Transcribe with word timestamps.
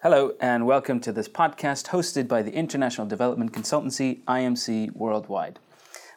Hello, 0.00 0.36
and 0.40 0.64
welcome 0.64 1.00
to 1.00 1.10
this 1.10 1.28
podcast 1.28 1.88
hosted 1.88 2.28
by 2.28 2.40
the 2.40 2.52
International 2.52 3.04
Development 3.04 3.52
Consultancy 3.52 4.22
IMC 4.26 4.92
Worldwide. 4.94 5.58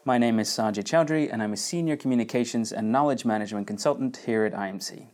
My 0.05 0.19
name 0.19 0.39
is 0.39 0.49
Sajid 0.49 0.83
Chowdhury, 0.83 1.33
and 1.33 1.41
I'm 1.41 1.53
a 1.53 1.57
Senior 1.57 1.97
Communications 1.97 2.71
and 2.71 2.91
Knowledge 2.91 3.25
Management 3.25 3.65
Consultant 3.65 4.17
here 4.17 4.45
at 4.45 4.53
IMC. 4.53 5.07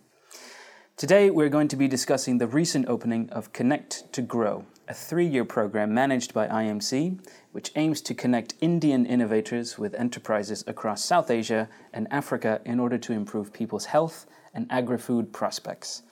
Today, 0.98 1.30
we're 1.30 1.48
going 1.48 1.70
to 1.70 1.78
be 1.78 1.88
discussing 1.88 2.40
the 2.40 2.48
recent 2.48 2.90
opening 2.90 3.30
of 3.30 3.54
Connect 3.54 4.12
to 4.12 4.22
Grow, 4.22 4.66
a 4.90 4.94
three 4.94 5.26
year 5.26 5.46
program 5.46 5.94
managed 5.94 6.34
by 6.34 6.50
IMC, 6.50 7.26
which 7.54 7.72
aims 7.78 8.02
to 8.02 8.14
connect 8.14 8.56
Indian 8.60 9.06
innovators 9.06 9.80
with 9.80 9.96
enterprises 9.96 10.66
across 10.68 11.06
South 11.06 11.32
Asia 11.32 11.70
and 11.94 12.06
Africa 12.12 12.60
in 12.66 12.82
order 12.82 12.98
to 12.98 13.14
improve 13.14 13.54
people's 13.54 13.86
health 13.86 14.26
and 14.54 14.68
agri 14.70 14.98
food 14.98 15.32
prospects. 15.32 16.04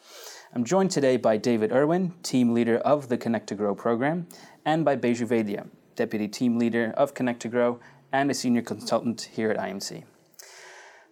I'm 0.58 0.64
joined 0.64 0.92
today 0.92 1.18
by 1.18 1.36
David 1.36 1.74
Irwin, 1.74 2.14
team 2.24 2.54
leader 2.54 2.78
of 2.78 3.10
the 3.10 3.18
Connect 3.18 3.48
to 3.48 3.56
Grow 3.56 3.76
program, 3.76 4.26
and 4.64 4.86
by 4.86 4.96
Baiju 4.96 5.28
Vaidya, 5.28 5.68
deputy 5.98 6.30
team 6.30 6.58
leader 6.58 6.94
of 6.96 7.14
Connect 7.14 7.42
to 7.42 7.50
Grow 7.50 7.82
and 8.14 8.32
a 8.32 8.34
senior 8.34 8.62
consultant 8.62 9.32
here 9.34 9.52
at 9.52 9.58
IMC. 9.58 10.06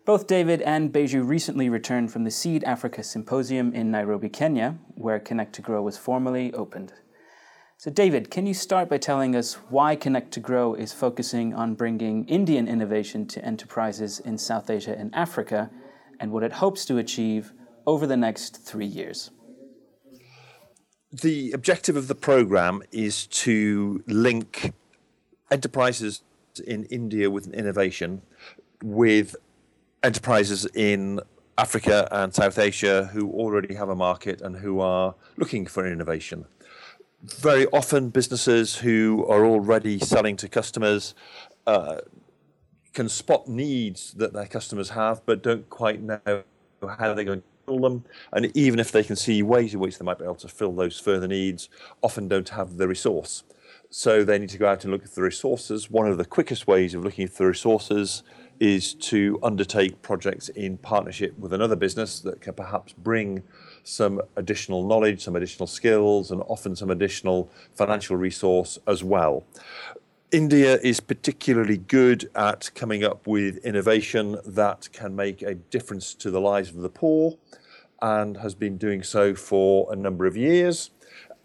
Both 0.06 0.28
David 0.28 0.62
and 0.62 0.94
Baiju 0.94 1.28
recently 1.28 1.68
returned 1.68 2.10
from 2.10 2.24
the 2.24 2.32
Seed 2.32 2.64
Africa 2.64 3.04
Symposium 3.04 3.74
in 3.74 3.92
Nairobi, 3.92 4.30
Kenya, 4.30 4.78
where 4.96 5.20
Connect 5.20 5.52
to 5.56 5.62
Grow 5.62 5.82
was 5.82 5.98
formally 5.98 6.54
opened. 6.54 6.94
So, 7.76 7.92
David, 7.92 8.32
can 8.32 8.46
you 8.48 8.54
start 8.54 8.88
by 8.88 8.98
telling 8.98 9.36
us 9.36 9.56
why 9.68 9.98
Connect 9.98 10.32
to 10.36 10.40
Grow 10.40 10.74
is 10.74 10.94
focusing 10.94 11.54
on 11.54 11.76
bringing 11.76 12.26
Indian 12.30 12.70
innovation 12.70 13.28
to 13.28 13.44
enterprises 13.44 14.22
in 14.22 14.38
South 14.38 14.70
Asia 14.70 14.96
and 14.98 15.14
Africa, 15.14 15.70
and 16.18 16.32
what 16.32 16.44
it 16.44 16.54
hopes 16.54 16.86
to 16.86 16.98
achieve 16.98 17.52
over 17.86 18.08
the 18.08 18.18
next 18.18 18.66
three 18.66 18.86
years? 18.86 19.32
The 21.12 21.52
objective 21.52 21.96
of 21.96 22.08
the 22.08 22.16
program 22.16 22.82
is 22.92 23.28
to 23.28 24.04
link 24.08 24.74
enterprises 25.52 26.24
in 26.66 26.86
India 26.86 27.30
with 27.30 27.52
innovation 27.54 28.22
with 28.84 29.36
enterprises 30.04 30.68
in 30.76 31.20
Africa 31.58 32.08
and 32.12 32.34
South 32.34 32.60
Asia 32.60 33.06
who 33.14 33.32
already 33.32 33.74
have 33.76 33.90
a 33.90 33.96
market 33.96 34.42
and 34.42 34.58
who 34.58 34.80
are 34.80 35.16
looking 35.38 35.66
for 35.66 35.88
innovation. 35.88 36.46
Very 37.24 37.66
often, 37.68 38.10
businesses 38.10 38.78
who 38.78 39.26
are 39.30 39.46
already 39.46 39.98
selling 39.98 40.36
to 40.38 40.50
customers 40.50 41.16
uh, 41.66 42.00
can 42.94 43.08
spot 43.08 43.48
needs 43.48 44.12
that 44.16 44.34
their 44.34 44.46
customers 44.46 44.90
have, 44.90 45.26
but 45.26 45.42
don't 45.42 45.70
quite 45.70 46.02
know 46.02 46.44
how 46.82 47.14
they're 47.14 47.24
going 47.24 47.44
fill 47.66 47.80
them. 47.80 48.06
And 48.32 48.56
even 48.56 48.80
if 48.80 48.92
they 48.92 49.04
can 49.04 49.16
see 49.16 49.42
ways 49.44 49.74
in 49.74 49.80
which 49.80 49.98
they 49.98 50.06
might 50.06 50.20
be 50.20 50.26
able 50.26 50.36
to 50.36 50.48
fill 50.48 50.74
those 50.74 51.00
further 51.00 51.28
needs, 51.28 51.70
often 52.02 52.28
don't 52.28 52.50
have 52.50 52.78
the 52.78 52.88
resource. 52.88 53.44
So 53.90 54.24
they 54.24 54.40
need 54.40 54.50
to 54.50 54.58
go 54.58 54.68
out 54.68 54.84
and 54.84 54.92
look 54.92 55.04
at 55.04 55.14
the 55.14 55.22
resources. 55.22 55.90
One 55.90 56.08
of 56.08 56.18
the 56.18 56.26
quickest 56.26 56.68
ways 56.68 56.94
of 56.94 57.04
looking 57.04 57.26
at 57.26 57.36
the 57.36 57.46
resources 57.46 58.24
is 58.60 58.94
to 58.94 59.40
undertake 59.44 60.02
projects 60.02 60.50
in 60.50 60.78
partnership 60.78 61.38
with 61.38 61.54
another 61.54 61.76
business 61.76 62.20
that 62.22 62.42
can 62.42 62.54
perhaps 62.54 62.94
bring 62.94 63.44
some 63.84 64.22
additional 64.36 64.88
knowledge, 64.88 65.22
some 65.24 65.36
additional 65.36 65.68
skills, 65.68 66.32
and 66.32 66.42
often 66.48 66.76
some 66.76 66.90
additional 66.90 67.52
financial 67.76 68.16
resource 68.16 68.80
as 68.88 69.04
well. 69.04 69.44
India 70.34 70.80
is 70.82 71.00
particularly 71.00 71.78
good 71.78 72.28
at 72.34 72.72
coming 72.74 73.04
up 73.04 73.28
with 73.28 73.58
innovation 73.58 74.36
that 74.44 74.90
can 74.92 75.16
make 75.16 75.44
a 75.44 75.54
difference 75.54 76.16
to 76.16 76.32
the 76.32 76.42
lives 76.42 76.70
of 76.70 76.78
the 76.78 76.90
poor 76.90 77.38
and 78.02 78.38
has 78.38 78.56
been 78.56 78.76
doing 78.76 79.04
so 79.04 79.36
for 79.36 79.94
a 79.94 79.96
number 79.96 80.26
of 80.26 80.36
years. 80.36 80.90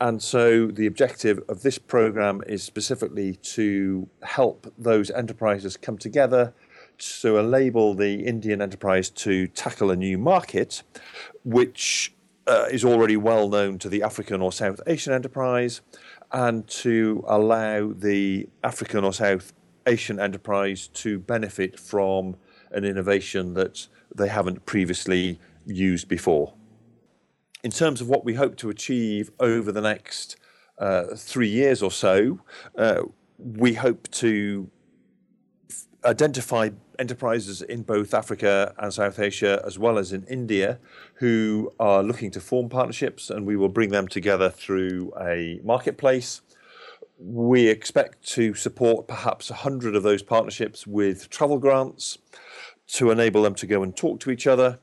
And 0.01 0.23
so 0.23 0.69
the 0.69 0.87
objective 0.87 1.39
of 1.51 1.61
this 1.61 1.77
program 1.77 2.43
is 2.47 2.63
specifically 2.63 3.35
to 3.59 4.09
help 4.23 4.73
those 4.79 5.11
enterprises 5.11 5.77
come 5.77 5.99
together 5.99 6.55
to 7.21 7.37
enable 7.37 7.93
the 7.93 8.25
Indian 8.25 8.63
enterprise 8.63 9.11
to 9.11 9.49
tackle 9.49 9.91
a 9.91 9.97
new 9.97 10.17
market, 10.17 10.83
which 11.45 12.15
uh, 12.47 12.67
is 12.71 12.87
already 12.87 13.19
well 13.19 13.49
known 13.49 13.79
to 13.79 13.91
the 13.91 14.03
African 14.03 14.41
or 14.41 14.51
South 14.51 14.81
Asian 14.87 15.13
enterprise, 15.13 15.83
and 16.33 16.67
to 16.69 17.25
allow 17.27 17.93
the 17.93 18.49
African 18.63 19.05
or 19.05 19.13
South 19.13 19.53
Asian 19.87 20.21
enterprise 20.21 20.89
to 20.89 21.19
benefit 21.19 21.79
from 21.79 22.37
an 22.71 22.85
innovation 22.85 23.55
that 23.55 23.87
they 24.15 24.29
haven't 24.29 24.67
previously 24.67 25.41
used 25.65 26.09
before. 26.09 26.55
In 27.65 27.71
terms 27.71 28.01
of 28.01 28.09
what 28.09 28.25
we 28.25 28.35
hope 28.35 28.57
to 28.57 28.71
achieve 28.71 29.31
over 29.41 29.73
the 29.73 29.81
next 29.81 30.37
uh, 30.79 31.15
three 31.17 31.49
years 31.49 31.83
or 31.83 31.91
so, 31.91 32.41
uh, 32.77 33.03
we 33.39 33.75
hope 33.75 34.09
to 34.11 34.71
f- 35.71 35.87
identify 36.05 36.71
enterprises 36.99 37.63
in 37.63 37.83
both 37.83 38.13
Africa 38.13 38.75
and 38.79 38.93
South 38.93 39.19
Asia, 39.19 39.63
as 39.67 39.79
well 39.79 39.99
as 39.99 40.13
in 40.13 40.25
India, 40.25 40.79
who 41.15 41.73
are 41.79 42.03
looking 42.03 42.31
to 42.33 42.41
form 42.41 42.69
partnerships, 42.69 43.31
and 43.31 43.47
we 43.47 43.57
will 43.57 43.69
bring 43.69 43.91
them 43.91 44.09
together 44.09 44.51
through 44.51 45.13
a 45.21 45.61
marketplace. 45.63 46.43
We 47.19 47.69
expect 47.69 48.23
to 48.35 48.55
support 48.55 49.09
perhaps 49.09 49.51
100 49.51 49.97
of 49.97 50.03
those 50.03 50.23
partnerships 50.23 50.87
with 50.87 51.31
travel 51.31 51.59
grants 51.59 52.19
to 52.89 53.11
enable 53.11 53.43
them 53.43 53.55
to 53.57 53.67
go 53.67 53.83
and 53.83 53.97
talk 53.97 54.21
to 54.21 54.31
each 54.31 54.47
other. 54.47 54.79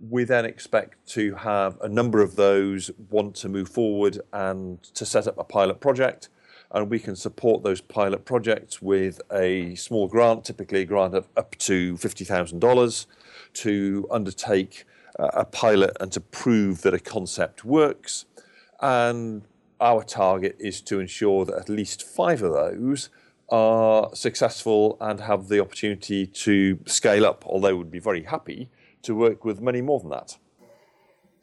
We 0.00 0.24
then 0.24 0.44
expect 0.44 1.06
to 1.08 1.34
have 1.34 1.78
a 1.80 1.88
number 1.88 2.22
of 2.22 2.36
those 2.36 2.90
want 3.10 3.34
to 3.36 3.48
move 3.48 3.68
forward 3.68 4.20
and 4.32 4.82
to 4.94 5.04
set 5.04 5.26
up 5.26 5.38
a 5.38 5.44
pilot 5.44 5.80
project 5.80 6.28
and 6.70 6.90
we 6.90 6.98
can 6.98 7.16
support 7.16 7.62
those 7.62 7.80
pilot 7.80 8.24
projects 8.24 8.82
with 8.82 9.20
a 9.32 9.74
small 9.74 10.06
grant, 10.06 10.44
typically 10.44 10.82
a 10.82 10.84
grant 10.84 11.14
of 11.14 11.28
up 11.36 11.56
to 11.58 11.94
$50,000 11.94 13.06
to 13.54 14.06
undertake 14.10 14.84
uh, 15.18 15.30
a 15.32 15.44
pilot 15.44 15.96
and 16.00 16.12
to 16.12 16.20
prove 16.20 16.82
that 16.82 16.94
a 16.94 16.98
concept 16.98 17.64
works. 17.64 18.26
And 18.80 19.42
our 19.80 20.02
target 20.02 20.56
is 20.58 20.80
to 20.82 21.00
ensure 21.00 21.44
that 21.46 21.54
at 21.54 21.68
least 21.68 22.02
five 22.02 22.42
of 22.42 22.52
those 22.52 23.08
are 23.48 24.14
successful 24.14 24.98
and 25.00 25.20
have 25.20 25.48
the 25.48 25.60
opportunity 25.60 26.26
to 26.26 26.78
scale 26.86 27.24
up, 27.24 27.44
although 27.46 27.76
we'd 27.76 27.90
be 27.90 27.98
very 27.98 28.24
happy 28.24 28.68
to 29.02 29.14
work 29.14 29.44
with 29.44 29.60
many 29.60 29.80
more 29.80 30.00
than 30.00 30.10
that. 30.10 30.36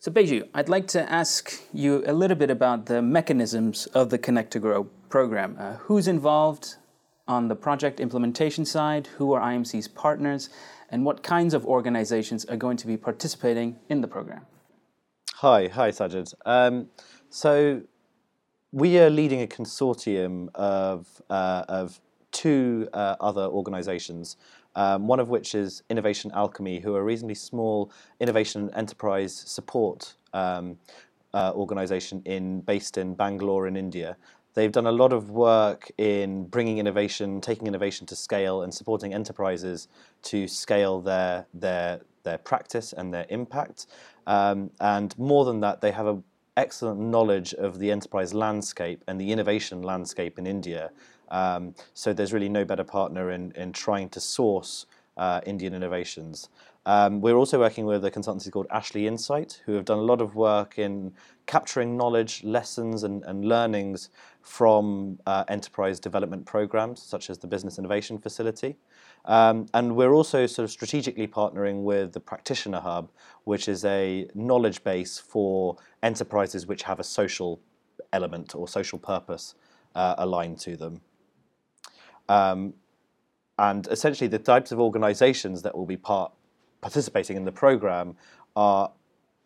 So, 0.06 0.12
Baiju, 0.12 0.48
I'd 0.54 0.70
like 0.70 0.86
to 0.90 1.12
ask 1.12 1.64
you 1.74 2.04
a 2.06 2.14
little 2.14 2.38
bit 2.38 2.52
about 2.52 2.86
the 2.86 3.02
mechanisms 3.02 3.88
of 3.88 4.12
the 4.12 4.20
Connect 4.20 4.52
to 4.52 4.60
Grow 4.60 4.84
program. 5.10 5.58
Uh, 5.58 5.78
who's 5.78 6.08
involved 6.08 6.76
on 7.28 7.48
the 7.48 7.56
project 7.56 8.00
implementation 8.00 8.66
side? 8.66 9.08
Who 9.18 9.34
are 9.34 9.42
IMC's 9.42 9.88
partners? 9.88 10.52
And 10.92 11.06
what 11.06 11.24
kinds 11.24 11.56
of 11.56 11.66
organizations 11.66 12.46
are 12.46 12.56
going 12.56 12.78
to 12.78 12.86
be 12.86 12.98
participating 12.98 13.78
in 13.90 14.02
the 14.02 14.08
program? 14.08 14.46
Hi, 15.38 15.70
hi, 15.70 15.90
Sajid. 15.90 16.32
Um, 16.46 16.88
so, 17.32 17.82
we 18.72 19.00
are 19.00 19.10
leading 19.10 19.42
a 19.42 19.48
consortium 19.48 20.50
of, 20.54 21.20
uh, 21.32 21.66
of 21.68 22.00
two 22.32 22.88
uh, 22.94 23.16
other 23.20 23.46
organizations 23.46 24.38
um, 24.76 25.08
one 25.08 25.20
of 25.20 25.30
which 25.30 25.56
is 25.56 25.84
Innovation 25.90 26.32
Alchemy, 26.34 26.80
who 26.80 26.96
are 26.96 27.02
a 27.02 27.04
reasonably 27.04 27.36
small 27.36 27.92
innovation 28.20 28.70
enterprise 28.76 29.34
support 29.34 30.16
um, 30.34 30.78
uh, 31.34 31.52
organization 31.54 32.22
in, 32.26 32.62
based 32.62 32.98
in 32.98 33.14
Bangalore 33.14 33.68
in 33.68 33.76
India. 33.76 34.18
They've 34.54 34.72
done 34.72 34.88
a 34.88 34.92
lot 34.92 35.12
of 35.12 35.32
work 35.32 35.92
in 35.98 36.46
bringing 36.46 36.78
innovation, 36.78 37.42
taking 37.42 37.68
innovation 37.68 38.08
to 38.08 38.16
scale, 38.16 38.62
and 38.62 38.74
supporting 38.74 39.14
enterprises 39.14 39.90
to 40.24 40.48
scale 40.48 41.02
their, 41.02 41.46
their, 41.54 42.02
their 42.24 42.38
practice 42.38 42.94
and 42.94 43.14
their 43.14 43.26
impact. 43.30 43.88
Um, 44.28 44.72
and 44.80 45.18
more 45.20 45.44
than 45.44 45.60
that, 45.60 45.82
they 45.82 45.92
have 45.92 46.08
an 46.08 46.24
excellent 46.56 47.00
knowledge 47.00 47.54
of 47.54 47.80
the 47.80 47.92
enterprise 47.92 48.34
landscape 48.34 49.04
and 49.08 49.20
the 49.20 49.32
innovation 49.32 49.82
landscape 49.82 50.40
in 50.40 50.48
India 50.48 50.90
um, 51.30 51.76
so 51.94 52.14
there's 52.14 52.34
really 52.34 52.50
no 52.50 52.66
better 52.66 52.84
partner 52.84 53.32
in, 53.32 53.52
in 53.54 53.72
trying 53.72 54.10
to 54.10 54.20
source 54.20 54.86
uh, 55.18 55.42
Indian 55.46 55.74
innovations. 55.74 56.50
Um, 56.88 57.20
we're 57.20 57.36
also 57.36 57.58
working 57.58 57.86
with 57.86 58.06
a 58.06 58.12
consultancy 58.12 58.52
called 58.52 58.68
Ashley 58.70 59.08
Insight, 59.08 59.62
who 59.66 59.74
have 59.74 59.86
done 59.86 59.98
a 59.98 60.04
lot 60.04 60.22
of 60.22 60.36
work 60.36 60.78
in 60.78 61.14
capturing 61.48 61.98
knowledge, 61.98 62.44
lessons, 62.44 63.04
and, 63.04 63.24
and 63.24 63.46
learnings 63.46 64.10
from 64.42 65.18
uh, 65.26 65.46
enterprise 65.48 66.00
development 66.00 66.46
programs, 66.46 67.02
such 67.02 67.32
as 67.32 67.40
the 67.40 67.48
Business 67.48 67.80
Innovation 67.80 68.20
Facility. 68.20 68.76
Um, 69.26 69.66
and 69.74 69.96
we're 69.96 70.14
also 70.14 70.46
sort 70.46 70.66
of 70.66 70.70
strategically 70.70 71.28
partnering 71.28 71.82
with 71.82 72.14
the 72.14 72.20
Practitioner 72.20 72.80
Hub, 72.80 73.10
which 73.46 73.68
is 73.68 73.84
a 73.86 74.28
knowledge 74.36 74.84
base 74.84 75.18
for 75.18 75.78
enterprises 76.04 76.68
which 76.68 76.84
have 76.84 77.00
a 77.00 77.04
social 77.04 77.60
element 78.14 78.54
or 78.54 78.68
social 78.68 79.00
purpose 79.00 79.56
uh, 79.96 80.14
aligned 80.20 80.60
to 80.60 80.78
them. 80.78 81.02
Um, 82.30 82.74
and 83.58 83.88
essentially, 83.88 84.28
the 84.28 84.40
types 84.40 84.72
of 84.72 84.80
organizations 84.80 85.62
that 85.62 85.76
will 85.76 85.86
be 85.86 85.98
part 85.98 86.32
participating 86.82 87.38
in 87.38 87.46
the 87.46 87.52
program 87.52 88.16
are 88.56 88.92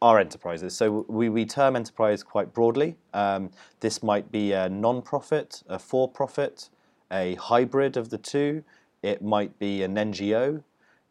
are 0.01 0.19
enterprises. 0.19 0.75
So 0.75 1.05
we, 1.09 1.27
we 1.29 1.45
term 1.45 1.75
enterprise 1.75 2.23
quite 2.23 2.53
broadly. 2.53 2.95
Um, 3.13 3.51
this 3.81 4.01
might 4.01 4.31
be 4.31 4.53
a 4.53 4.69
non-profit, 4.69 5.63
a 5.67 5.77
for-profit, 5.77 6.69
a 7.11 7.35
hybrid 7.35 7.97
of 7.97 8.09
the 8.09 8.17
two. 8.17 8.63
It 9.03 9.21
might 9.21 9.59
be 9.59 9.83
an 9.83 9.95
NGO. 9.95 10.63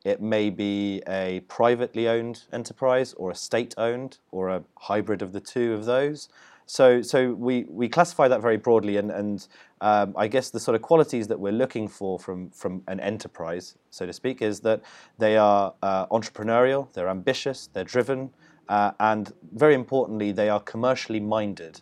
It 0.05 0.23
may 0.23 0.49
be 0.49 1.03
a 1.07 1.41
privately 1.49 2.09
owned 2.09 2.45
enterprise 2.53 3.13
or 3.15 3.31
a 3.31 3.35
state-owned 3.35 4.19
or 4.31 4.49
a 4.49 4.63
hybrid 4.79 5.21
of 5.21 5.33
the 5.33 5.41
two 5.41 5.75
of 5.75 5.85
those. 5.85 6.29
So, 6.71 7.01
so 7.01 7.33
we, 7.33 7.65
we 7.71 7.89
classify 7.89 8.29
that 8.29 8.43
very 8.43 8.59
broadly, 8.59 8.99
and, 8.99 9.11
and 9.11 9.49
um, 9.81 10.13
I 10.17 10.29
guess 10.29 10.51
the 10.51 10.61
sort 10.61 10.75
of 10.75 10.83
qualities 10.83 11.27
that 11.29 11.41
we're 11.41 11.51
looking 11.51 11.89
for 11.89 12.19
from, 12.19 12.51
from 12.51 12.83
an 12.89 13.01
enterprise, 13.01 13.77
so 13.89 14.05
to 14.05 14.13
speak, 14.13 14.43
is 14.43 14.61
that 14.61 14.83
they 15.17 15.39
are 15.39 15.73
uh, 15.83 16.07
entrepreneurial, 16.09 16.93
they're 16.93 17.09
ambitious, 17.09 17.71
they're 17.73 17.85
driven, 17.85 18.29
uh, 18.69 18.91
and 19.01 19.33
very 19.55 19.75
importantly, 19.75 20.31
they 20.31 20.51
are 20.51 20.61
commercially 20.61 21.21
minded. 21.21 21.81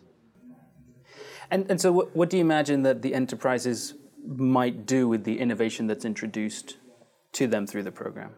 And, 1.51 1.69
and 1.69 1.81
so, 1.81 1.91
what, 1.91 2.15
what 2.15 2.29
do 2.29 2.37
you 2.37 2.41
imagine 2.41 2.83
that 2.83 3.01
the 3.01 3.13
enterprises 3.13 3.95
might 4.25 4.85
do 4.85 5.09
with 5.09 5.25
the 5.25 5.37
innovation 5.37 5.87
that's 5.87 6.05
introduced 6.05 6.77
to 7.33 7.45
them 7.45 7.67
through 7.67 7.83
the 7.83 7.91
program? 7.91 8.31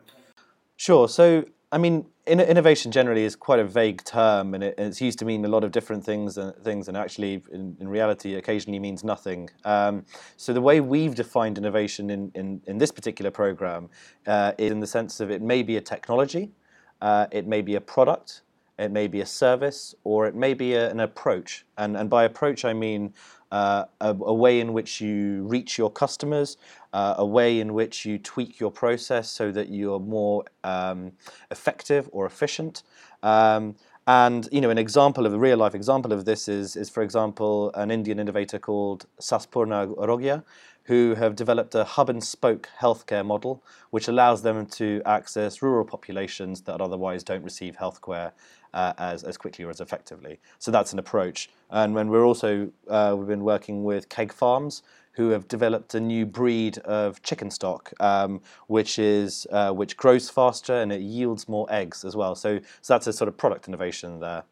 Sure. 0.77 1.07
So, 1.07 1.45
I 1.71 1.77
mean, 1.77 2.07
innovation 2.25 2.91
generally 2.91 3.23
is 3.23 3.35
quite 3.35 3.59
a 3.59 3.63
vague 3.63 4.03
term, 4.03 4.55
and, 4.55 4.63
it, 4.63 4.75
it's 4.79 4.99
used 5.01 5.19
to 5.19 5.25
mean 5.25 5.45
a 5.45 5.47
lot 5.47 5.63
of 5.63 5.71
different 5.71 6.03
things. 6.03 6.37
And 6.37 6.55
things, 6.63 6.87
and 6.87 6.97
actually, 6.97 7.43
in, 7.51 7.77
in 7.79 7.87
reality, 7.87 8.35
occasionally 8.35 8.79
means 8.79 9.03
nothing. 9.03 9.49
Um, 9.65 10.05
so 10.35 10.51
the 10.51 10.61
way 10.61 10.81
we've 10.81 11.13
defined 11.13 11.59
innovation 11.59 12.09
in 12.09 12.31
in, 12.33 12.61
in 12.65 12.79
this 12.79 12.91
particular 12.91 13.29
program 13.29 13.89
uh, 14.25 14.53
is 14.57 14.71
in 14.71 14.79
the 14.79 14.87
sense 14.87 15.19
of 15.19 15.29
it 15.29 15.43
may 15.43 15.61
be 15.61 15.77
a 15.77 15.81
technology, 15.81 16.51
uh, 17.01 17.27
it 17.31 17.45
may 17.45 17.61
be 17.61 17.75
a 17.75 17.81
product, 17.81 18.41
it 18.79 18.91
may 18.91 19.07
be 19.07 19.21
a 19.21 19.25
service, 19.25 19.93
or 20.03 20.25
it 20.25 20.33
may 20.33 20.55
be 20.55 20.73
a, 20.73 20.89
an 20.89 20.99
approach. 21.01 21.65
And 21.77 21.95
and 21.95 22.09
by 22.09 22.23
approach, 22.23 22.65
I 22.65 22.73
mean 22.73 23.13
uh, 23.51 23.85
a, 24.01 24.09
a, 24.09 24.33
way 24.33 24.59
in 24.59 24.73
which 24.73 25.01
you 25.01 25.43
reach 25.47 25.77
your 25.77 25.91
customers, 25.91 26.57
uh, 26.93 27.15
a 27.17 27.25
way 27.25 27.59
in 27.59 27.73
which 27.73 28.05
you 28.05 28.17
tweak 28.17 28.59
your 28.59 28.71
process 28.71 29.29
so 29.29 29.51
that 29.51 29.69
you're 29.69 29.99
more 29.99 30.43
um, 30.63 31.11
effective 31.51 32.09
or 32.11 32.25
efficient. 32.25 32.83
Um, 33.23 33.75
and 34.07 34.49
you 34.51 34.59
know, 34.59 34.71
an 34.71 34.79
example 34.79 35.25
of 35.25 35.33
a 35.33 35.37
real 35.37 35.57
life 35.57 35.75
example 35.75 36.11
of 36.13 36.25
this 36.25 36.47
is, 36.47 36.75
is 36.75 36.89
for 36.89 37.03
example, 37.03 37.71
an 37.75 37.91
Indian 37.91 38.19
innovator 38.19 38.57
called 38.57 39.05
Saspurna 39.21 39.95
Arogya, 39.97 40.43
who 40.85 41.13
have 41.13 41.35
developed 41.35 41.75
a 41.75 41.83
hub 41.83 42.09
and 42.09 42.23
spoke 42.23 42.67
healthcare 42.81 43.23
model, 43.23 43.63
which 43.91 44.07
allows 44.07 44.41
them 44.41 44.65
to 44.65 45.03
access 45.05 45.61
rural 45.61 45.85
populations 45.85 46.61
that 46.61 46.81
otherwise 46.81 47.23
don't 47.23 47.43
receive 47.43 47.77
healthcare 47.77 48.31
uh, 48.73 48.93
as, 48.97 49.23
as 49.23 49.37
quickly 49.37 49.65
or 49.65 49.69
as 49.69 49.81
effectively. 49.81 50.39
So 50.59 50.71
that's 50.71 50.93
an 50.93 50.99
approach. 50.99 51.49
And 51.69 51.93
when 51.93 52.09
we're 52.09 52.25
also, 52.25 52.71
uh, 52.87 53.15
we've 53.17 53.27
been 53.27 53.43
working 53.43 53.83
with 53.83 54.09
Kegg 54.09 54.31
Farms, 54.31 54.83
who 55.13 55.29
have 55.31 55.47
developed 55.47 55.95
a 55.95 55.99
new 55.99 56.25
breed 56.25 56.77
of 56.79 57.21
chicken 57.23 57.51
stock, 57.51 57.91
um, 57.99 58.41
which 58.67 58.97
is 58.97 59.45
uh, 59.51 59.71
which 59.71 59.97
grows 59.97 60.29
faster 60.29 60.73
and 60.73 60.93
it 60.93 61.01
yields 61.01 61.49
more 61.49 61.67
eggs 61.69 62.05
as 62.05 62.15
well. 62.15 62.35
So, 62.35 62.59
so 62.81 62.93
that's 62.93 63.07
a 63.07 63.13
sort 63.13 63.27
of 63.27 63.35
product 63.35 63.67
innovation 63.67 64.19
there. 64.19 64.43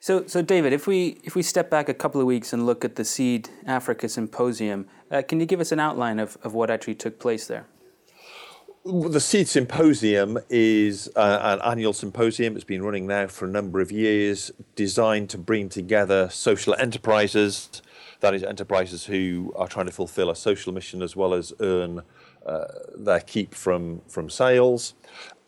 So, 0.00 0.26
so 0.26 0.42
David, 0.42 0.72
if 0.72 0.86
we 0.86 1.18
if 1.24 1.34
we 1.34 1.42
step 1.42 1.70
back 1.70 1.88
a 1.88 1.94
couple 1.94 2.20
of 2.20 2.26
weeks 2.26 2.52
and 2.52 2.66
look 2.66 2.84
at 2.84 2.96
the 2.96 3.04
Seed 3.04 3.48
Africa 3.66 4.08
Symposium, 4.08 4.86
uh, 5.10 5.22
can 5.22 5.40
you 5.40 5.46
give 5.46 5.60
us 5.60 5.72
an 5.72 5.80
outline 5.80 6.18
of, 6.18 6.36
of 6.42 6.52
what 6.52 6.70
actually 6.70 6.94
took 6.94 7.18
place 7.18 7.46
there? 7.46 7.66
The 8.88 9.18
Seed 9.18 9.48
Symposium 9.48 10.38
is 10.48 11.10
uh, 11.16 11.40
an 11.42 11.60
annual 11.68 11.92
symposium. 11.92 12.54
It's 12.54 12.64
been 12.64 12.84
running 12.84 13.08
now 13.08 13.26
for 13.26 13.44
a 13.44 13.48
number 13.48 13.80
of 13.80 13.90
years, 13.90 14.52
designed 14.76 15.28
to 15.30 15.38
bring 15.38 15.68
together 15.68 16.28
social 16.30 16.72
enterprises, 16.78 17.82
that 18.20 18.32
is, 18.32 18.44
enterprises 18.44 19.04
who 19.04 19.52
are 19.56 19.66
trying 19.66 19.86
to 19.86 19.92
fulfill 19.92 20.30
a 20.30 20.36
social 20.36 20.72
mission 20.72 21.02
as 21.02 21.16
well 21.16 21.34
as 21.34 21.52
earn 21.58 22.02
uh, 22.46 22.66
their 22.96 23.18
keep 23.18 23.54
from, 23.54 24.02
from 24.06 24.30
sales, 24.30 24.94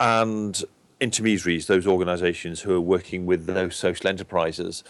and 0.00 0.64
intermediaries, 0.99 1.69
those 1.69 1.87
organizations 1.87 2.62
who 2.62 2.75
are 2.75 2.81
working 2.81 3.25
with 3.25 3.46
those 3.46 3.76
social 3.76 4.08
enterprises. 4.08 4.82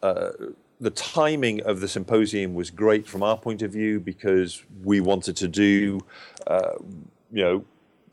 Uh, 0.00 0.30
the 0.78 0.90
timing 0.90 1.60
of 1.62 1.80
the 1.80 1.88
symposium 1.88 2.54
was 2.54 2.70
great 2.70 3.04
from 3.04 3.24
our 3.24 3.36
point 3.36 3.62
of 3.62 3.72
view 3.72 3.98
because 3.98 4.62
we 4.84 5.00
wanted 5.00 5.36
to 5.38 5.48
do, 5.48 5.98
uh, 6.46 6.74
you 7.32 7.42
know, 7.42 7.64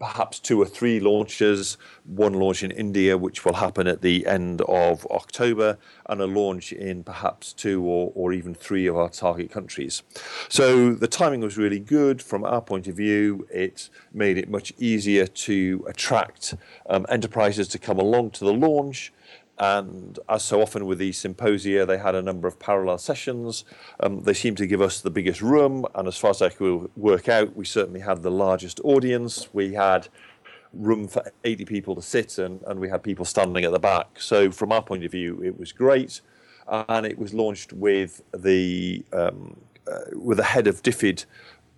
perhaps 0.04 0.38
two 0.38 0.62
or 0.62 0.66
three 0.66 1.00
launches, 1.00 1.78
one 2.04 2.34
launch 2.34 2.62
in 2.62 2.72
India, 2.72 3.18
which 3.18 3.46
will 3.46 3.54
happen 3.54 3.88
at 3.88 4.02
the 4.02 4.28
end 4.28 4.60
of 4.68 5.08
October, 5.10 5.78
and 6.10 6.20
a 6.20 6.26
launch 6.26 6.74
in 6.74 7.06
perhaps 7.06 7.54
two 7.54 7.82
or, 7.82 8.12
or 8.14 8.34
even 8.34 8.54
three 8.54 8.86
of 8.86 8.98
our 8.98 9.08
target 9.08 9.50
countries. 9.50 10.04
So 10.50 10.94
the 10.94 11.08
timing 11.08 11.40
was 11.40 11.58
really 11.58 11.80
good 11.80 12.22
from 12.22 12.44
our 12.44 12.62
point 12.62 12.90
of 12.90 12.98
view. 12.98 13.48
It 13.50 13.90
made 14.12 14.38
it 14.38 14.50
much 14.50 14.74
easier 14.78 15.26
to 15.26 15.86
attract 15.88 16.56
um, 16.90 17.06
enterprises 17.08 17.70
to 17.70 17.80
come 17.80 17.98
along 17.98 18.32
to 18.32 18.44
the 18.44 18.54
launch 18.54 19.14
and 19.60 20.18
as 20.28 20.44
so 20.44 20.62
often 20.62 20.86
with 20.86 20.98
these 20.98 21.18
symposia, 21.18 21.86
they 21.86 21.98
had 21.98 22.16
a 22.16 22.22
number 22.22 22.48
of 22.48 22.58
parallel 22.58 22.98
sessions. 22.98 23.66
Um, 24.00 24.22
they 24.22 24.34
seemed 24.34 24.58
to 24.58 24.68
give 24.68 24.82
us 24.82 25.02
the 25.02 25.12
biggest 25.12 25.42
room, 25.42 25.86
and 25.94 26.08
as 26.08 26.18
far 26.18 26.32
as 26.32 26.42
I 26.42 26.50
could 26.50 26.90
work 26.96 27.30
out, 27.30 27.56
we 27.56 27.66
certainly 27.66 28.00
had 28.00 28.24
the 28.24 28.32
largest 28.32 28.80
audience. 28.84 29.50
We 29.54 29.74
had 29.74 30.08
room 30.74 31.08
for 31.08 31.32
80 31.44 31.66
people 31.66 31.96
to 31.96 32.02
sit, 32.02 32.40
and, 32.40 32.62
and 32.64 32.80
we 32.80 32.90
had 32.90 33.04
people 33.04 33.26
standing 33.26 33.64
at 33.64 33.72
the 33.72 33.80
back. 33.80 34.20
So, 34.20 34.50
from 34.50 34.72
our 34.72 34.82
point 34.82 35.04
of 35.06 35.12
view, 35.12 35.42
it 35.44 35.60
was 35.60 35.72
great, 35.72 36.22
and 36.68 37.06
it 37.06 37.20
was 37.20 37.34
launched 37.34 37.74
with 37.74 38.24
the 38.34 39.06
um, 39.14 39.56
uh, 39.86 40.00
with 40.14 40.38
the 40.38 40.46
head 40.46 40.66
of 40.66 40.82
DFID, 40.82 41.26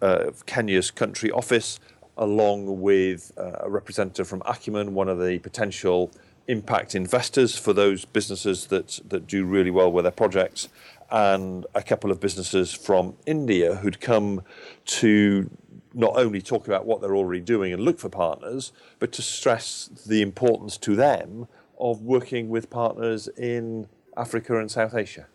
uh, 0.02 0.32
Kenya's 0.46 0.92
country 0.92 1.32
office, 1.32 1.80
along 2.18 2.82
with 2.82 3.32
uh, 3.38 3.58
a 3.62 3.70
representative 3.70 4.28
from 4.28 4.42
Acumen, 4.46 4.94
one 4.94 5.10
of 5.10 5.20
the 5.20 5.40
potential 5.40 6.12
impact 6.48 6.96
investors 6.96 7.58
for 7.58 7.74
those 7.74 8.06
businesses 8.06 8.68
that, 8.68 9.00
that 9.08 9.28
do 9.28 9.46
really 9.46 9.72
well 9.72 9.92
with 9.92 10.06
their 10.06 10.12
projects, 10.12 10.70
and 11.12 11.66
a 11.76 11.84
couple 11.84 12.12
of 12.12 12.20
businesses 12.20 12.74
from 12.74 13.16
India 13.26 13.76
who'd 13.76 14.00
come 14.00 14.42
to 14.86 15.50
not 15.94 16.18
only 16.18 16.42
talk 16.42 16.68
about 16.68 16.86
what 16.86 17.00
they're 17.02 17.16
already 17.16 17.42
doing 17.42 17.72
and 17.72 17.82
look 17.82 18.00
for 18.00 18.10
partners, 18.10 18.74
but 19.00 19.12
to 19.14 19.22
stress 19.22 19.90
the 20.06 20.22
importance 20.22 20.78
to 20.78 20.96
them 20.96 21.48
of 21.80 22.02
working 22.02 22.50
with 22.50 22.70
partners 22.70 23.28
in 23.38 23.88
Africa 24.18 24.60
and 24.60 24.70
South 24.70 24.94
Asia. 24.94 25.28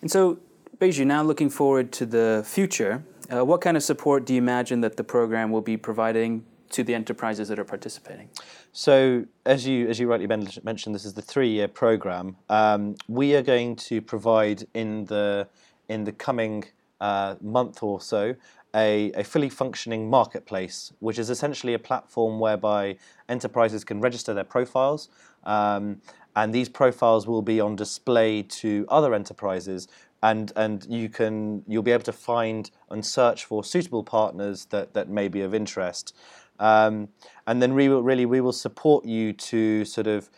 And 0.00 0.10
so, 0.10 0.38
Baiju, 0.78 1.06
now 1.06 1.22
looking 1.22 1.50
forward 1.50 1.92
to 1.92 2.06
the 2.06 2.42
future, 2.46 3.04
uh, 3.32 3.44
what 3.44 3.60
kind 3.60 3.76
of 3.76 3.82
support 3.82 4.24
do 4.24 4.34
you 4.34 4.38
imagine 4.38 4.80
that 4.82 4.96
the 4.96 5.04
program 5.04 5.50
will 5.50 5.62
be 5.62 5.76
providing 5.76 6.44
to 6.70 6.82
the 6.82 6.94
enterprises 6.94 7.48
that 7.48 7.58
are 7.58 7.64
participating? 7.64 8.28
So, 8.72 9.24
as 9.46 9.66
you 9.66 9.88
as 9.88 9.98
you 9.98 10.08
rightly 10.08 10.26
mentioned, 10.26 10.94
this 10.94 11.04
is 11.04 11.14
the 11.14 11.22
three-year 11.22 11.68
program. 11.68 12.36
Um, 12.48 12.96
we 13.08 13.34
are 13.34 13.42
going 13.42 13.76
to 13.76 14.00
provide 14.00 14.66
in 14.74 15.04
the 15.06 15.48
in 15.88 16.04
the 16.04 16.12
coming 16.12 16.64
uh, 17.00 17.36
month 17.40 17.82
or 17.82 18.00
so 18.00 18.34
a, 18.74 19.12
a 19.12 19.22
fully 19.22 19.48
functioning 19.48 20.10
marketplace, 20.10 20.92
which 20.98 21.18
is 21.18 21.30
essentially 21.30 21.74
a 21.74 21.78
platform 21.78 22.40
whereby 22.40 22.96
enterprises 23.28 23.84
can 23.84 24.00
register 24.00 24.34
their 24.34 24.44
profiles. 24.44 25.08
Um, 25.44 26.00
and 26.36 26.52
these 26.52 26.68
profiles 26.68 27.28
will 27.28 27.42
be 27.42 27.60
on 27.60 27.76
display 27.76 28.42
to 28.42 28.84
other 28.88 29.14
enterprises 29.14 29.86
and 30.24 30.52
and 30.56 30.86
you 30.88 31.08
can 31.08 31.62
you'll 31.68 31.82
be 31.82 31.92
able 31.92 32.02
to 32.02 32.12
find 32.12 32.70
and 32.90 33.04
search 33.04 33.44
for 33.44 33.62
suitable 33.62 34.02
partners 34.02 34.64
that 34.66 34.94
that 34.94 35.08
may 35.08 35.28
be 35.28 35.42
of 35.42 35.54
interest 35.54 36.16
um, 36.58 37.08
and 37.46 37.62
then 37.62 37.74
we 37.74 37.88
will 37.88 38.02
really 38.02 38.26
we 38.26 38.40
will 38.40 38.52
support 38.52 39.04
you 39.04 39.32
to 39.32 39.84
sort 39.84 40.06
of 40.06 40.30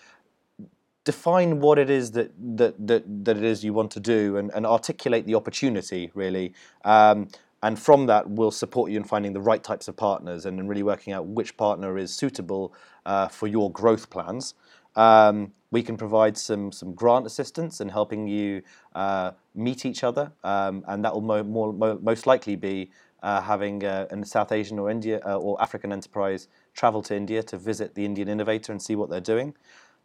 define 1.04 1.60
what 1.60 1.78
it 1.78 1.88
is 1.88 2.10
that 2.12 2.32
that 2.56 2.74
that, 2.86 3.24
that 3.24 3.36
it 3.36 3.44
is 3.44 3.64
you 3.64 3.72
want 3.72 3.90
to 3.92 4.00
do 4.00 4.36
and, 4.36 4.50
and 4.54 4.66
articulate 4.66 5.26
the 5.26 5.34
opportunity 5.34 6.10
really. 6.14 6.52
Um, 6.84 7.28
and 7.62 7.78
from 7.78 8.06
that, 8.06 8.28
we'll 8.28 8.50
support 8.50 8.90
you 8.90 8.98
in 8.98 9.04
finding 9.04 9.32
the 9.32 9.40
right 9.40 9.62
types 9.62 9.88
of 9.88 9.96
partners 9.96 10.46
and 10.46 10.68
really 10.68 10.82
working 10.82 11.12
out 11.12 11.26
which 11.26 11.56
partner 11.56 11.96
is 11.96 12.14
suitable 12.14 12.74
uh, 13.06 13.28
for 13.28 13.46
your 13.46 13.72
growth 13.72 14.10
plans. 14.10 14.54
Um, 14.94 15.52
we 15.70 15.82
can 15.82 15.96
provide 15.96 16.38
some 16.38 16.70
some 16.70 16.94
grant 16.94 17.26
assistance 17.26 17.80
in 17.80 17.88
helping 17.88 18.28
you 18.28 18.62
uh, 18.94 19.32
meet 19.54 19.84
each 19.84 20.04
other, 20.04 20.32
um, 20.44 20.84
and 20.86 21.04
that 21.04 21.12
will 21.12 21.22
mo- 21.22 21.42
more, 21.42 21.72
mo- 21.72 21.98
most 22.02 22.26
likely 22.26 22.56
be 22.56 22.90
uh, 23.22 23.40
having 23.40 23.84
uh, 23.84 24.06
a 24.10 24.24
South 24.24 24.52
Asian 24.52 24.78
or 24.78 24.90
India 24.90 25.20
uh, 25.26 25.36
or 25.36 25.60
African 25.60 25.92
enterprise 25.92 26.48
travel 26.74 27.02
to 27.02 27.14
India 27.14 27.42
to 27.44 27.56
visit 27.56 27.94
the 27.94 28.04
Indian 28.04 28.28
innovator 28.28 28.72
and 28.72 28.80
see 28.80 28.94
what 28.94 29.10
they're 29.10 29.20
doing. 29.20 29.54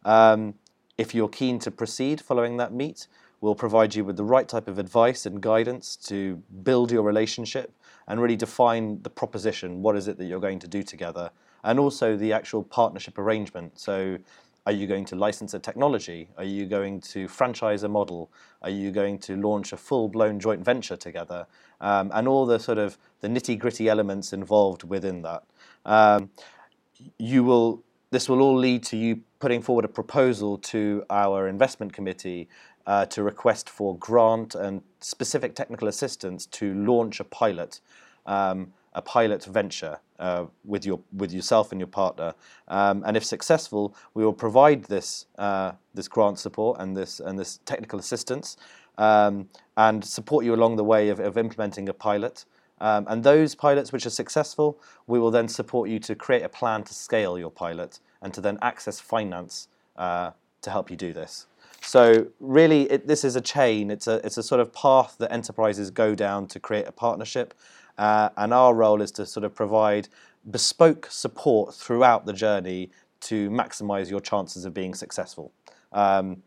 Um, 0.04 0.54
if 0.98 1.14
you're 1.14 1.28
keen 1.28 1.58
to 1.60 1.70
proceed 1.70 2.20
following 2.20 2.56
that 2.58 2.72
meet, 2.72 3.06
we'll 3.40 3.54
provide 3.54 3.94
you 3.94 4.04
with 4.04 4.16
the 4.16 4.24
right 4.24 4.48
type 4.48 4.68
of 4.68 4.78
advice 4.78 5.26
and 5.26 5.40
guidance 5.40 5.96
to 5.96 6.42
build 6.62 6.90
your 6.92 7.02
relationship 7.02 7.72
and 8.06 8.20
really 8.20 8.36
define 8.36 9.02
the 9.02 9.10
proposition. 9.10 9.82
What 9.82 9.96
is 9.96 10.08
it 10.08 10.18
that 10.18 10.24
you're 10.24 10.40
going 10.40 10.58
to 10.60 10.68
do 10.68 10.82
together? 10.82 11.30
And 11.64 11.78
also 11.78 12.16
the 12.16 12.32
actual 12.32 12.62
partnership 12.62 13.18
arrangement. 13.18 13.78
So, 13.78 14.18
are 14.64 14.72
you 14.72 14.86
going 14.86 15.04
to 15.06 15.16
license 15.16 15.54
a 15.54 15.58
technology? 15.58 16.28
Are 16.38 16.44
you 16.44 16.66
going 16.66 17.00
to 17.00 17.26
franchise 17.26 17.82
a 17.82 17.88
model? 17.88 18.30
Are 18.62 18.70
you 18.70 18.92
going 18.92 19.18
to 19.20 19.34
launch 19.36 19.72
a 19.72 19.76
full-blown 19.76 20.38
joint 20.38 20.64
venture 20.64 20.96
together? 20.96 21.46
Um, 21.82 22.10
and 22.14 22.26
all 22.26 22.46
the 22.46 22.58
sort 22.58 22.78
of 22.78 22.96
the 23.20 23.28
nitty-gritty 23.28 23.88
elements 23.88 24.32
involved 24.32 24.84
within 24.84 25.22
that. 25.22 25.42
Um, 25.84 26.30
you 27.18 27.44
will. 27.44 27.82
This 28.10 28.28
will 28.28 28.42
all 28.42 28.58
lead 28.58 28.82
to 28.84 28.96
you 28.96 29.22
putting 29.38 29.62
forward 29.62 29.84
a 29.84 29.88
proposal 29.88 30.58
to 30.58 31.02
our 31.08 31.48
investment 31.48 31.92
committee 31.92 32.48
uh, 32.86 33.06
to 33.06 33.22
request 33.22 33.68
for 33.68 33.96
grant 33.98 34.54
and 34.54 34.82
specific 35.00 35.54
technical 35.54 35.88
assistance 35.88 36.46
to 36.46 36.74
launch 36.74 37.20
a 37.20 37.24
pilot, 37.24 37.80
um, 38.26 38.72
a 38.92 39.02
pilot 39.02 39.44
venture 39.44 39.98
uh, 40.18 40.44
with 40.64 40.84
your 40.86 41.00
with 41.16 41.32
yourself 41.32 41.72
and 41.72 41.80
your 41.80 41.88
partner. 41.88 42.34
Um, 42.68 43.02
and 43.06 43.16
if 43.16 43.24
successful, 43.24 43.94
we 44.14 44.24
will 44.24 44.32
provide 44.32 44.84
this 44.84 45.26
uh, 45.38 45.72
this 45.94 46.08
grant 46.08 46.38
support 46.38 46.80
and 46.80 46.96
this 46.96 47.18
and 47.20 47.38
this 47.38 47.60
technical 47.64 47.98
assistance, 47.98 48.56
um, 49.02 49.48
and 49.76 50.04
support 50.04 50.44
you 50.44 50.54
along 50.54 50.76
the 50.76 50.84
way 50.84 51.08
of, 51.08 51.18
of 51.18 51.36
implementing 51.36 51.88
a 51.88 51.92
pilot. 51.92 52.44
Um, 52.80 53.06
and 53.08 53.24
those 53.24 53.54
pilots 53.54 53.92
which 53.92 54.06
are 54.06 54.10
successful, 54.10 54.78
we 55.06 55.18
will 55.18 55.30
then 55.30 55.48
support 55.48 55.88
you 55.88 55.98
to 56.00 56.14
create 56.14 56.42
a 56.42 56.48
plan 56.48 56.84
to 56.84 56.94
scale 56.94 57.38
your 57.38 57.50
pilot 57.50 58.00
and 58.20 58.32
to 58.34 58.40
then 58.40 58.58
access 58.62 59.00
finance 59.00 59.68
uh, 59.96 60.30
to 60.60 60.70
help 60.70 60.90
you 60.90 60.96
do 60.96 61.12
this. 61.12 61.46
So 61.80 62.28
really, 62.38 62.82
it, 62.92 63.08
this 63.08 63.24
is 63.24 63.34
a 63.34 63.40
chain. 63.40 63.90
It's 63.90 64.06
a 64.06 64.24
it's 64.26 64.38
a 64.38 64.42
sort 64.42 64.60
of 64.60 64.72
path 64.72 65.16
that 65.18 65.32
enterprises 65.32 65.90
go 65.90 66.14
down 66.14 66.46
to 66.48 66.60
create 66.60 66.86
a 66.86 66.92
partnership, 66.92 67.54
uh, 67.98 68.28
and 68.36 68.54
our 68.54 68.72
role 68.72 69.02
is 69.02 69.10
to 69.12 69.26
sort 69.26 69.44
of 69.44 69.52
provide 69.52 70.08
bespoke 70.48 71.08
support 71.10 71.74
throughout 71.74 72.24
the 72.24 72.32
journey 72.32 72.90
to 73.22 73.50
maximise 73.50 74.10
your 74.10 74.20
chances 74.20 74.64
of 74.64 74.72
being 74.72 74.94
successful. 74.94 75.50
Um, 75.92 76.42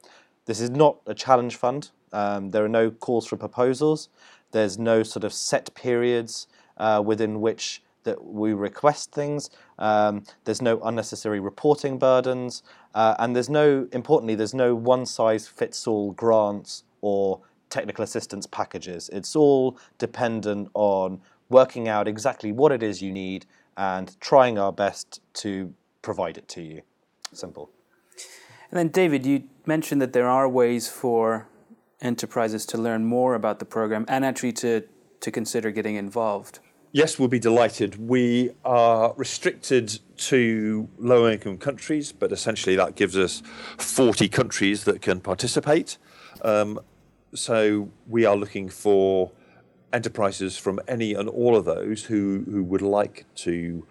this 0.46 0.62
is 0.62 0.70
not 0.70 0.98
a 1.06 1.14
challenge 1.14 1.58
fund. 1.58 1.90
Um, 2.16 2.52
there 2.52 2.64
are 2.64 2.70
no 2.70 2.92
calls 2.92 3.28
for 3.28 3.36
proposals. 3.36 4.10
There's 4.52 4.80
no 4.80 5.04
sort 5.04 5.26
of 5.26 5.34
set 5.34 5.74
periods 5.76 6.48
uh, 6.78 7.04
within 7.06 7.42
which 7.42 7.82
that 8.06 8.24
we 8.24 8.54
request 8.54 9.12
things. 9.12 9.50
Um, 9.80 10.24
there's 10.46 10.62
no 10.62 10.80
unnecessary 10.82 11.40
reporting 11.40 11.98
burdens, 11.98 12.64
uh, 12.94 13.16
and 13.20 13.36
there's 13.36 13.50
no, 13.50 13.88
importantly, 13.92 14.36
there's 14.36 14.54
no 14.54 14.76
one 14.76 15.06
size 15.06 15.48
fits 15.48 15.88
all 15.88 16.12
grants 16.12 16.84
or 17.02 17.42
technical 17.70 18.04
assistance 18.04 18.46
packages. 18.48 19.10
It's 19.12 19.36
all 19.36 19.78
dependent 19.98 20.70
on 20.74 21.20
working 21.50 21.88
out 21.90 22.08
exactly 22.08 22.52
what 22.52 22.72
it 22.72 22.82
is 22.82 23.02
you 23.02 23.12
need 23.12 23.46
and 23.76 24.16
trying 24.22 24.58
our 24.58 24.72
best 24.72 25.20
to 25.34 25.74
provide 26.02 26.38
it 26.38 26.48
to 26.50 26.62
you. 26.62 26.82
Simple. 27.34 27.70
And 28.72 28.80
then, 28.80 28.88
David, 28.88 29.26
you 29.26 29.44
mentioned 29.66 30.02
that 30.02 30.14
there 30.14 30.30
are 30.30 30.48
ways 30.48 30.88
for 30.88 31.48
enterprises 32.02 32.66
to 32.68 32.78
learn 32.78 33.06
more 33.06 33.36
about 33.36 33.60
the 33.60 33.66
program 33.66 34.06
and 34.08 34.26
actually 34.26 34.52
to, 34.54 34.84
to 35.22 35.32
consider 35.32 35.72
getting 35.72 35.96
involved. 35.96 36.60
Yes, 36.92 37.20
we'll 37.20 37.28
be 37.28 37.40
delighted. 37.40 38.08
We 38.08 38.52
are 38.64 39.14
restricted 39.18 40.00
to 40.18 40.88
low 40.98 41.28
income 41.28 41.58
countries, 41.58 42.14
but 42.14 42.32
essentially 42.32 42.78
that 42.78 42.96
gives 42.96 43.18
us 43.18 43.44
40 43.78 44.30
countries 44.30 44.86
that 44.86 45.02
can 45.02 45.20
participate. 45.20 45.98
Um, 46.42 46.80
so 47.34 47.90
we 48.08 48.24
are 48.26 48.36
looking 48.36 48.70
for 48.70 49.32
enterprises 49.92 50.58
from 50.58 50.80
any 50.88 51.14
and 51.14 51.28
all 51.28 51.56
of 51.56 51.66
those 51.66 52.06
who, 52.06 52.46
who 52.50 52.64
would 52.64 52.82
like 52.82 53.26
to 53.36 53.86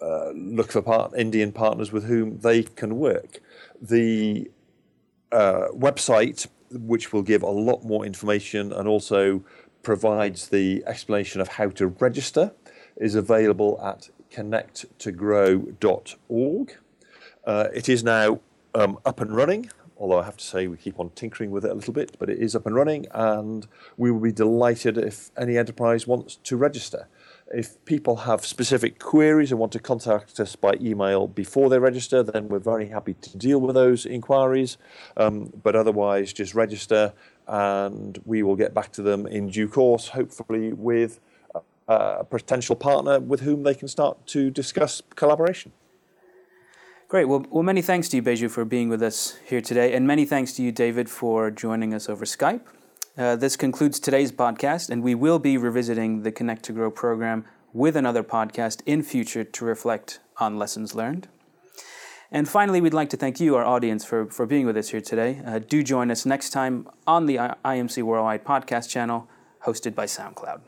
uh, 0.00 0.30
look 0.34 0.72
for 0.72 0.82
part, 0.82 1.12
Indian 1.16 1.52
partners 1.52 1.92
with 1.92 2.04
whom 2.04 2.40
they 2.40 2.64
can 2.64 2.96
work. 2.96 3.40
The 3.80 4.50
uh, 5.30 5.68
website, 5.72 6.48
which 6.72 7.12
will 7.12 7.22
give 7.22 7.42
a 7.42 7.50
lot 7.50 7.84
more 7.84 8.04
information 8.04 8.72
and 8.72 8.88
also 8.88 9.44
provides 9.82 10.48
the 10.48 10.82
explanation 10.86 11.40
of 11.40 11.48
how 11.48 11.68
to 11.70 11.88
register 11.88 12.52
is 12.96 13.14
available 13.14 13.80
at 13.82 14.10
connecttogrow.org. 14.30 16.76
Uh, 17.44 17.68
it 17.74 17.88
is 17.88 18.04
now 18.04 18.40
um, 18.74 18.98
up 19.04 19.20
and 19.20 19.34
running, 19.34 19.68
although 19.96 20.20
I 20.20 20.24
have 20.24 20.36
to 20.36 20.44
say 20.44 20.66
we 20.66 20.76
keep 20.76 21.00
on 21.00 21.10
tinkering 21.10 21.50
with 21.50 21.64
it 21.64 21.70
a 21.70 21.74
little 21.74 21.92
bit, 21.92 22.16
but 22.18 22.30
it 22.30 22.38
is 22.38 22.56
up 22.56 22.66
and 22.66 22.74
running, 22.74 23.06
and 23.12 23.66
we 23.96 24.10
will 24.10 24.20
be 24.20 24.32
delighted 24.32 24.96
if 24.96 25.30
any 25.36 25.58
enterprise 25.58 26.06
wants 26.06 26.36
to 26.36 26.56
register. 26.56 27.08
If 27.54 27.84
people 27.84 28.16
have 28.16 28.46
specific 28.46 28.98
queries 28.98 29.50
and 29.50 29.60
want 29.60 29.72
to 29.72 29.78
contact 29.78 30.40
us 30.40 30.56
by 30.56 30.74
email 30.80 31.26
before 31.26 31.68
they 31.68 31.78
register, 31.78 32.22
then 32.22 32.48
we're 32.48 32.58
very 32.58 32.88
happy 32.88 33.14
to 33.14 33.36
deal 33.36 33.60
with 33.60 33.74
those 33.74 34.06
inquiries. 34.06 34.78
Um, 35.18 35.52
but 35.62 35.76
otherwise, 35.76 36.32
just 36.32 36.54
register 36.54 37.12
and 37.46 38.18
we 38.24 38.42
will 38.42 38.56
get 38.56 38.72
back 38.72 38.92
to 38.92 39.02
them 39.02 39.26
in 39.26 39.48
due 39.48 39.68
course, 39.68 40.08
hopefully 40.08 40.72
with 40.72 41.20
a 41.88 42.24
potential 42.24 42.76
partner 42.76 43.20
with 43.20 43.40
whom 43.40 43.64
they 43.64 43.74
can 43.74 43.88
start 43.88 44.26
to 44.28 44.50
discuss 44.50 45.02
collaboration. 45.14 45.72
Great. 47.08 47.26
Well, 47.26 47.44
well, 47.50 47.62
many 47.62 47.82
thanks 47.82 48.08
to 48.08 48.16
you, 48.16 48.22
Baiju, 48.22 48.50
for 48.50 48.64
being 48.64 48.88
with 48.88 49.02
us 49.02 49.38
here 49.44 49.60
today, 49.60 49.92
and 49.92 50.06
many 50.06 50.24
thanks 50.24 50.54
to 50.54 50.62
you, 50.62 50.72
David, 50.72 51.10
for 51.10 51.50
joining 51.50 51.92
us 51.92 52.08
over 52.08 52.24
Skype. 52.24 52.62
Uh, 53.16 53.36
this 53.36 53.56
concludes 53.56 54.00
today's 54.00 54.32
podcast, 54.32 54.88
and 54.88 55.02
we 55.02 55.14
will 55.14 55.38
be 55.38 55.58
revisiting 55.58 56.22
the 56.22 56.32
Connect 56.32 56.62
to 56.64 56.72
Grow 56.72 56.90
program 56.90 57.44
with 57.74 57.94
another 57.94 58.22
podcast 58.22 58.80
in 58.86 59.02
future 59.02 59.44
to 59.44 59.64
reflect 59.66 60.20
on 60.38 60.58
lessons 60.58 60.94
learned. 60.94 61.28
And 62.30 62.48
finally, 62.48 62.80
we'd 62.80 62.94
like 62.94 63.10
to 63.10 63.18
thank 63.18 63.38
you, 63.38 63.54
our 63.54 63.66
audience, 63.66 64.02
for, 64.02 64.30
for 64.30 64.46
being 64.46 64.64
with 64.64 64.78
us 64.78 64.88
here 64.88 65.02
today. 65.02 65.42
Uh, 65.44 65.58
do 65.58 65.82
join 65.82 66.10
us 66.10 66.24
next 66.24 66.50
time 66.50 66.88
on 67.06 67.26
the 67.26 67.36
IMC 67.36 68.02
Worldwide 68.02 68.44
podcast 68.44 68.88
channel, 68.88 69.28
hosted 69.66 69.94
by 69.94 70.06
SoundCloud. 70.06 70.62